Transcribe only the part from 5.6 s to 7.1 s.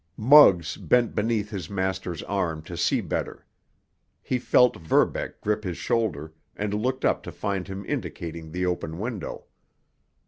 his shoulder, and looked